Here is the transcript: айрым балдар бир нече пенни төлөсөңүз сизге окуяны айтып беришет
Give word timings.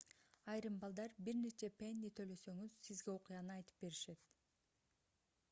айрым 0.51 0.77
балдар 0.83 1.13
бир 1.27 1.37
нече 1.41 1.69
пенни 1.83 2.11
төлөсөңүз 2.21 2.79
сизге 2.89 3.15
окуяны 3.15 3.55
айтып 3.59 3.87
беришет 3.87 4.35